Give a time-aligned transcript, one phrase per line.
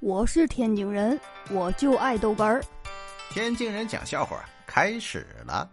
[0.00, 1.20] 我是天津人，
[1.50, 2.62] 我就爱豆干儿。
[3.30, 5.68] 天津人讲笑话开始了。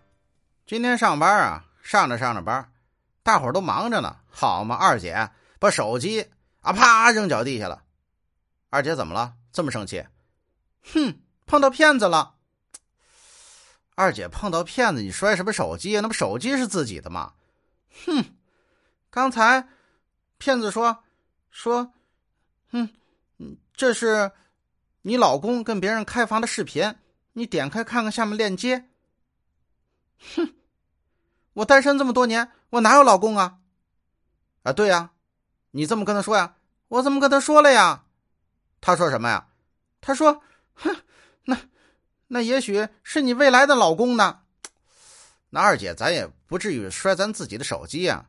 [0.66, 2.72] 今天上班啊，上着上着班，
[3.22, 4.18] 大伙儿都忙着呢。
[4.28, 6.28] 好嘛，二姐把手机
[6.62, 7.84] 啊啪扔脚地下了。
[8.72, 9.36] 二姐怎么了？
[9.52, 10.04] 这么生气？
[10.92, 12.34] 哼，碰到骗子了。
[13.94, 16.00] 二姐碰到骗子，你摔什么手机？
[16.02, 17.34] 那不手机是自己的吗？
[18.06, 18.26] 哼，
[19.12, 19.68] 刚才
[20.40, 21.04] 骗子说
[21.52, 21.94] 说，
[22.72, 22.90] 哼。
[23.74, 24.32] 这是
[25.02, 26.96] 你老公跟别人开房的视频，
[27.34, 28.86] 你点开看看下面链接。
[30.36, 30.54] 哼，
[31.54, 33.60] 我单身这么多年，我哪有老公啊？
[34.64, 35.12] 啊，对呀，
[35.72, 36.56] 你这么跟他说呀？
[36.88, 38.06] 我怎么跟他说了呀？
[38.80, 39.48] 他说什么呀？
[40.00, 40.42] 他说，
[40.74, 40.96] 哼，
[41.44, 41.58] 那
[42.28, 44.42] 那也许是你未来的老公呢。
[45.50, 48.28] 那二姐，咱也不至于摔咱自己的手机呀。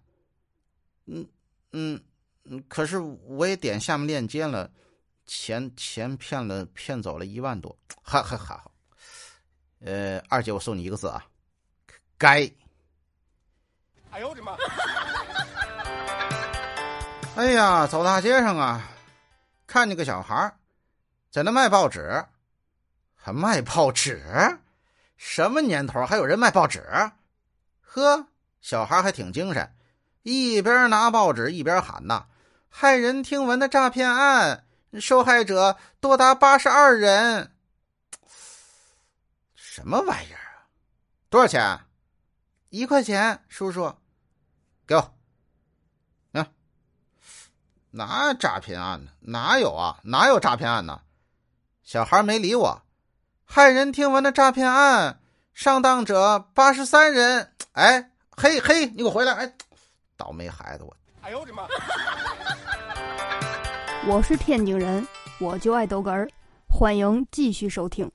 [1.06, 1.26] 嗯
[1.72, 2.02] 嗯
[2.44, 4.70] 嗯，可是我也点下面链接了。
[5.26, 8.70] 钱钱骗了，骗走了一万多，还还还好。
[9.84, 11.24] 呃，二姐，我送你一个字啊，
[12.16, 12.50] 该。
[14.10, 14.56] 哎呦我的妈！
[17.36, 18.88] 哎呀，走大街上啊，
[19.66, 20.56] 看见个小孩
[21.30, 22.24] 在那卖报纸，
[23.14, 24.22] 还卖报纸？
[25.16, 26.82] 什么年头还有人卖报纸？
[27.82, 28.26] 呵，
[28.60, 29.74] 小孩还挺精神，
[30.22, 32.26] 一边拿报纸一边喊呐
[32.72, 34.65] ：“骇人听闻的诈骗案！”
[35.00, 37.52] 受害者多达八十二人，
[39.54, 40.68] 什么玩意儿啊？
[41.28, 41.80] 多少钱？
[42.70, 43.94] 一块钱，叔叔，
[44.86, 45.14] 给我。
[46.32, 46.48] 啊，
[47.90, 49.10] 哪诈骗案呢？
[49.20, 50.00] 哪有啊？
[50.04, 51.02] 哪有诈骗案呢？
[51.82, 52.82] 小孩没理我。
[53.48, 55.20] 骇人听闻的诈骗案，
[55.54, 57.52] 上当者八十三人。
[57.72, 59.32] 哎，嘿嘿，你给我回来！
[59.34, 59.54] 哎，
[60.16, 60.96] 倒霉孩子，我。
[61.22, 61.66] 哎呦我的妈！
[64.08, 65.04] 我是天津人，
[65.40, 66.28] 我就爱逗哏儿，
[66.68, 68.08] 欢迎继续收听。